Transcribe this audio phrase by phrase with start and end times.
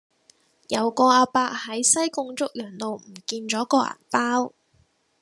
[0.67, 4.53] 有個亞伯喺西貢竹洋路唔見左個銀包